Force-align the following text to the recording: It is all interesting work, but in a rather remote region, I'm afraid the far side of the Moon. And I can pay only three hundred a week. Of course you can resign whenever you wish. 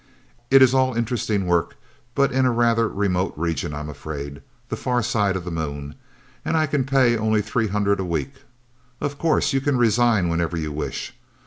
It 0.49 0.63
is 0.63 0.73
all 0.73 0.95
interesting 0.95 1.45
work, 1.45 1.75
but 2.15 2.31
in 2.31 2.47
a 2.47 2.51
rather 2.51 2.87
remote 2.89 3.33
region, 3.37 3.71
I'm 3.71 3.87
afraid 3.87 4.41
the 4.69 4.75
far 4.75 5.03
side 5.03 5.35
of 5.35 5.45
the 5.45 5.51
Moon. 5.51 5.93
And 6.43 6.57
I 6.57 6.65
can 6.65 6.85
pay 6.85 7.15
only 7.15 7.43
three 7.43 7.67
hundred 7.67 7.99
a 7.99 8.03
week. 8.03 8.33
Of 8.99 9.19
course 9.19 9.53
you 9.53 9.61
can 9.61 9.77
resign 9.77 10.27
whenever 10.27 10.57
you 10.57 10.71
wish. 10.71 11.13